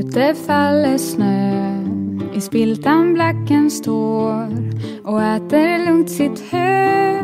[0.00, 1.84] Ute faller snö
[2.34, 4.46] i spiltan blacken står
[5.04, 7.22] och äter lugnt sitt hö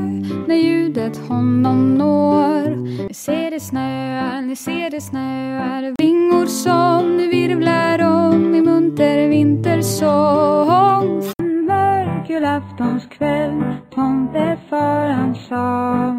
[0.48, 2.76] när ljudet honom når.
[3.08, 9.28] Ni ser det snöar, ni ser det snöar vingor som nu virvlar om i munter
[9.28, 11.22] vintersång.
[11.38, 13.62] En mörk julaftonskväll
[13.94, 16.16] tomtefar han sa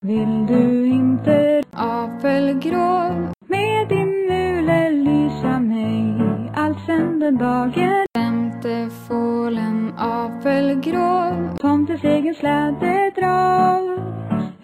[0.00, 3.10] Vill du inte apelgrå
[3.48, 4.05] med din
[7.26, 8.06] alltsen den dagen.
[8.14, 11.56] Femte fålen apelgrå.
[11.60, 13.96] Tomtes egen släde drar.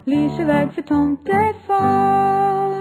[0.04, 2.72] Lyser väg för tomtefar.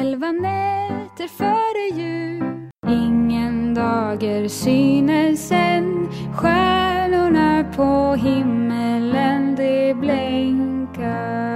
[0.00, 2.70] Elva nätter före jul.
[2.88, 6.08] Ingen dager synes än.
[6.34, 11.52] Stjärnorna på himmelen de blänkar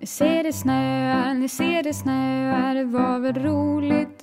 [0.00, 2.74] Ni ser det snöar, ni ser det snöar.
[2.74, 4.17] Det var väl roligt,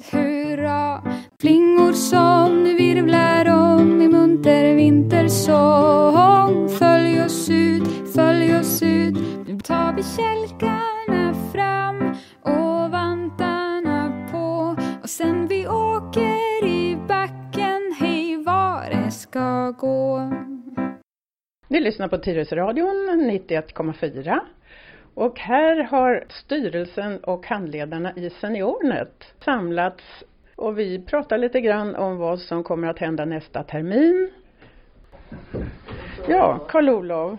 [1.96, 6.70] som nu virvlar om i munter vintersång.
[6.70, 9.16] Följ oss ut, följ oss ut.
[9.48, 14.76] Nu tar vi kälkarna fram och vantarna på.
[15.04, 20.32] Och sen vi åker i backen hej var det ska gå.
[21.68, 24.40] Ni lyssnar på Tyresöradion 91,4
[25.14, 30.04] och här har styrelsen och handledarna i Seniornet samlats
[30.56, 34.32] och vi pratar lite grann om vad som kommer att hända nästa termin.
[36.28, 37.38] Ja, Karl-Olov.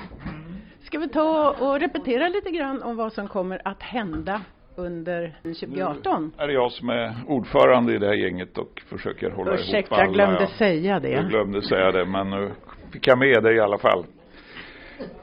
[0.82, 4.40] Ska vi ta och repetera lite grann om vad som kommer att hända
[4.76, 6.32] under 2018?
[6.36, 9.76] Nu är det jag som är ordförande i det här gänget och försöker hålla Ursäkta,
[9.76, 10.02] ihop alla.
[10.02, 11.10] jag glömde säga det.
[11.10, 12.50] Jag glömde säga det, men nu
[12.92, 14.04] fick jag med det i alla fall.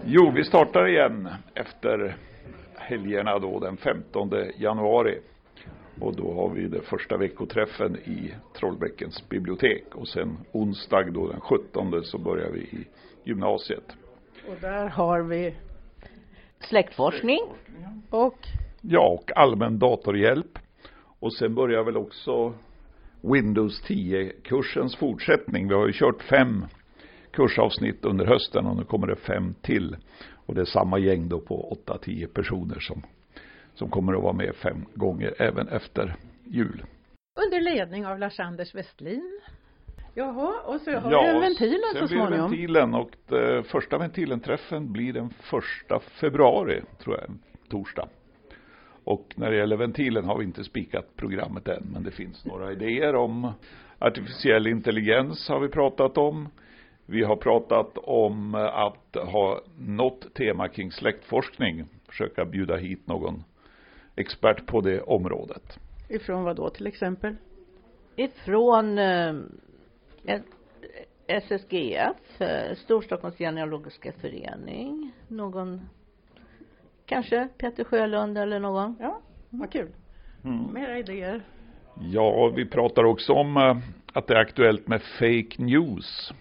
[0.06, 2.16] Jo, vi startar igen efter
[2.76, 5.20] helgerna då den 15 januari.
[6.00, 9.96] Och då har vi den första veckoträffen i Trollbäckens bibliotek.
[9.96, 12.88] Och sen onsdag då den 17 så börjar vi i
[13.24, 13.96] gymnasiet.
[14.48, 15.56] Och där har vi
[16.60, 17.42] Släktforskning.
[18.10, 18.48] och
[18.82, 20.60] Ja, och allmän datorhjälp.
[21.20, 22.54] Och sen börjar väl också
[23.22, 25.68] Windows 10-kursens fortsättning.
[25.68, 26.66] Vi har ju kört fem
[27.32, 29.98] kursavsnitt under hösten och nu kommer det fem till.
[30.46, 33.02] Och det är samma gäng då på 8-10 personer som,
[33.76, 36.84] som kommer att vara med fem gånger även efter jul.
[37.46, 39.42] under ledning av Lars-Anders Westlin.
[40.16, 42.50] Jaha, och så har Ja, vi ventilen så sen blir småningom.
[42.52, 47.30] ventilen och det första ventilenträffen blir den första februari, tror jag,
[47.70, 48.08] torsdag.
[49.04, 52.72] Och när det gäller ventilen har vi inte spikat programmet än, men det finns några
[52.72, 53.52] idéer om
[54.00, 56.50] artificiell intelligens har vi pratat om.
[57.06, 63.44] Vi har pratat om att ha något tema kring släktforskning, försöka bjuda hit någon
[64.16, 65.80] expert på det området.
[66.10, 67.36] Ifrån vad då till exempel?
[68.16, 69.36] Ifrån eh,
[70.26, 70.46] ett-
[71.28, 75.12] SSGF, eh, Storstockholms genealogiska förening.
[75.28, 75.82] Någon,
[77.06, 78.96] kanske Peter Sjölund eller någon.
[79.00, 79.20] Ja,
[79.50, 79.90] vad kul.
[80.74, 81.42] Mera idéer.
[82.02, 83.78] Ja, vi pratar också om eh,
[84.14, 86.34] att det är aktuellt med fake news.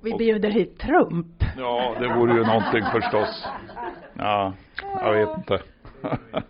[0.00, 1.26] Vi bjuder hit Trump.
[1.58, 3.46] Ja, det vore ju någonting förstås.
[4.18, 5.62] Ja, jag vet inte.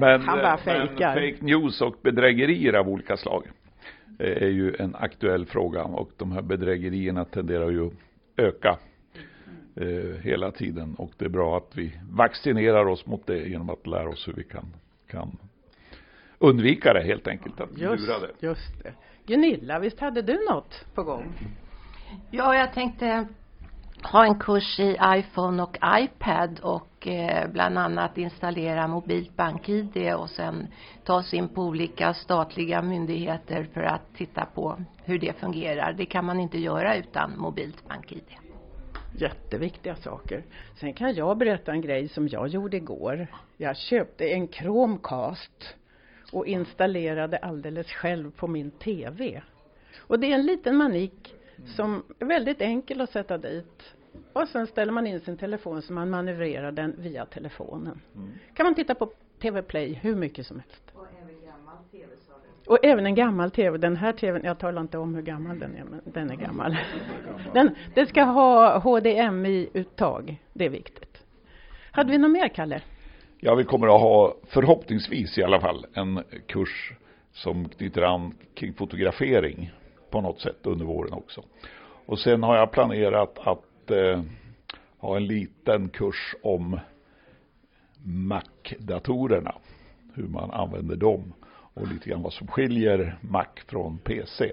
[0.00, 1.14] Men, Han bara eh, men fejkar.
[1.14, 3.42] fake news och bedrägerier av olika slag
[4.18, 7.92] eh, är ju en aktuell fråga och de här bedrägerierna tenderar ju att
[8.36, 8.78] öka
[9.76, 13.86] eh, hela tiden och det är bra att vi vaccinerar oss mot det genom att
[13.86, 14.64] lära oss hur vi kan,
[15.10, 15.36] kan
[16.38, 18.46] undvika det helt enkelt, att Just, lura det.
[18.46, 18.92] just det.
[19.26, 21.32] Gunilla, visst hade du något på gång?
[22.30, 23.26] Ja, jag tänkte
[24.02, 30.30] ha en kurs i iPhone och iPad och Eh, bland annat installera mobilt bank-id och
[30.30, 30.66] sen
[31.04, 35.92] ta sig in på olika statliga myndigheter för att titta på hur det fungerar.
[35.92, 38.24] Det kan man inte göra utan mobilt bank-id.
[39.18, 40.44] Jätteviktiga saker.
[40.80, 43.26] Sen kan jag berätta en grej som jag gjorde igår.
[43.56, 45.74] Jag köpte en Chromecast
[46.32, 49.42] och installerade alldeles själv på min TV.
[49.98, 51.34] Och det är en liten manik
[51.76, 53.95] som är väldigt enkel att sätta dit.
[54.32, 58.00] Och sen ställer man in sin telefon så man manövrerar den via telefonen.
[58.54, 59.10] Kan man titta på
[59.42, 60.82] TV Play hur mycket som helst.
[62.66, 63.78] Och även en gammal TV.
[63.78, 66.76] Den här TVn, jag talar inte om hur gammal den är, men den är gammal.
[67.52, 70.42] Den, den ska ha HDMI-uttag.
[70.52, 71.22] Det är viktigt.
[71.90, 72.82] Hade vi något mer, Kalle?
[73.38, 76.92] Ja, vi kommer att ha förhoppningsvis i alla fall en kurs
[77.32, 79.72] som knyter an kring fotografering
[80.10, 81.42] på något sätt under våren också.
[82.06, 84.22] Och sen har jag planerat att eh,
[84.98, 86.80] ha en liten kurs om
[88.04, 89.54] Mac-datorerna,
[90.14, 91.32] hur man använder dem.
[91.74, 94.52] och lite grann vad som skiljer Mac från PC.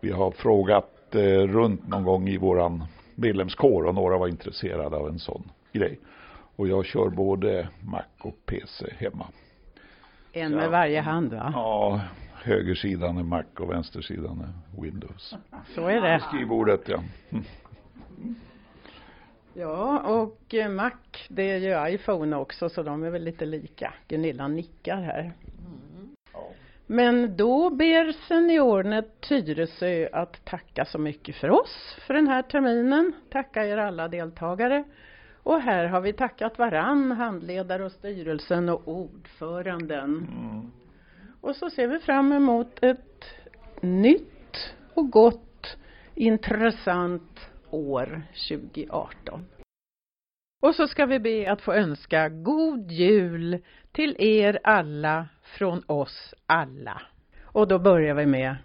[0.00, 2.84] Vi har frågat eh, runt någon gång i våran
[3.14, 5.98] medlemskår och några var intresserade av en sån grej.
[6.56, 9.26] Och jag kör både Mac och PC hemma.
[10.32, 11.50] En med varje hand va?
[11.54, 12.00] Ja,
[12.42, 15.36] högersidan är Mac och vänstersidan är Windows.
[15.74, 16.20] Så är det.
[16.28, 17.02] Skrivbordet ja.
[19.60, 20.92] Ja, och eh, Mac,
[21.28, 23.94] det är ju iPhone också så de är väl lite lika.
[24.08, 25.32] Gunilla nickar här.
[26.86, 33.12] Men då ber seniornet Tyresö att tacka så mycket för oss för den här terminen.
[33.30, 34.84] Tacka er alla deltagare.
[35.42, 40.04] Och här har vi tackat varann, handledare och styrelsen och ordföranden.
[40.04, 40.72] Mm.
[41.40, 43.24] Och så ser vi fram emot ett
[43.80, 45.76] nytt och gott,
[46.14, 49.44] intressant år 2018.
[50.62, 53.58] Och så ska vi be att få önska god jul
[53.92, 57.02] till er alla från oss alla.
[57.44, 58.56] Och då börjar vi med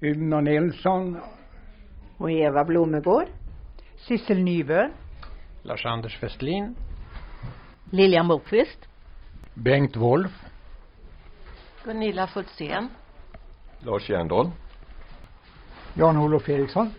[0.00, 1.18] Uno Nilsson,
[2.18, 3.26] Och Eva Blomegård.
[3.96, 4.88] Sissel Nybø,
[5.62, 6.74] Lars-Anders Westlin,
[7.90, 8.88] Lilian Bokvist.
[9.54, 10.30] Bengt Wolf,
[11.84, 12.88] Gunilla Fultzén.
[13.80, 14.50] Lars Järndal.
[15.94, 16.90] Jan-Olof Eriksson.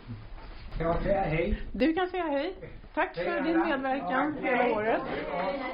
[0.79, 1.61] Jag säger hej.
[1.71, 2.55] Du kan säga hej.
[2.93, 5.01] Tack för din medverkan hela året.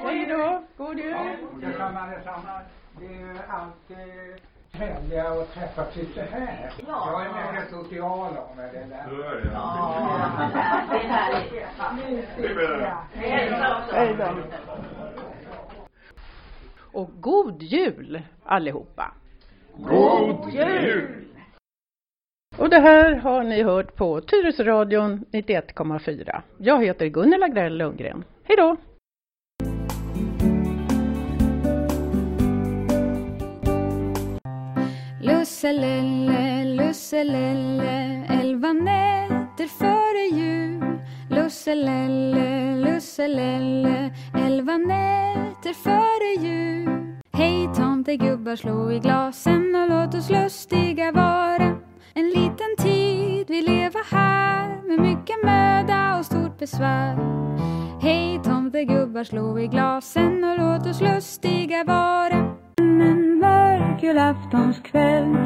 [0.02, 1.14] Hej då, god jul.
[1.60, 2.60] Detsamma, detsamma.
[3.00, 4.34] Det är ju alltid
[4.72, 6.72] trevliga att träffas lite här.
[6.86, 9.06] Jag är mer social av mig det där.
[10.90, 11.52] Det är härligt.
[13.92, 14.36] Hej då.
[16.92, 19.12] Och god jul allihopa.
[19.76, 21.29] God jul!
[22.56, 26.42] Och det här har ni hört på Tyresöradion 91,4.
[26.58, 28.24] Jag heter Gunnel Agrell Lundgren.
[28.44, 28.76] Hej då!
[35.22, 40.98] Lusselelle, lusselelle, elva nätter före jul.
[41.30, 44.10] Lusselelle, lusselelle,
[44.46, 47.16] elva nätter före jul.
[47.32, 51.49] Hej tomtegubbar, slå i glasen och låt oss lustiga vara.
[52.14, 57.18] En liten tid vi leva här med mycket möda och stort besvär.
[58.00, 62.56] Hej tomtegubbar, slå i glasen och låt oss lustiga vara.
[62.78, 65.36] En mörk julaftonskväll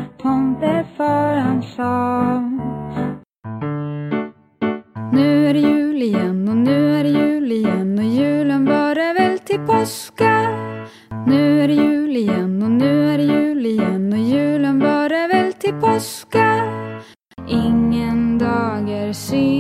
[19.15, 19.54] dager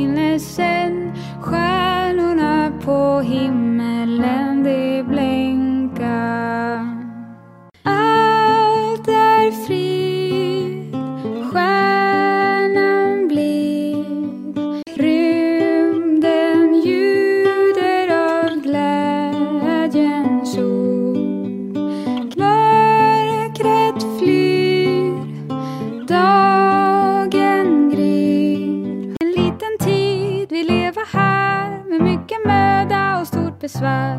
[33.65, 34.19] besvär.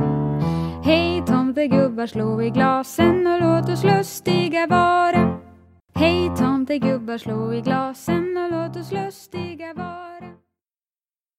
[0.84, 5.40] Hej tomtegubbar, slå i glasen och låt oss lustiga vara.
[5.96, 10.45] Hej tomtegubbar, slå i glasen och låt oss lustiga vara.